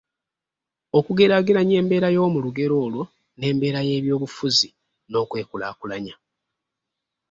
okugeraageranya 0.97 1.75
embeera 1.81 2.09
y’omu 2.15 2.39
lugero 2.45 2.75
olwo 2.85 3.03
n’embeera 3.39 3.79
y’ebyobufuzi 3.87 4.69
n’okwekulaakulanya 5.09 6.15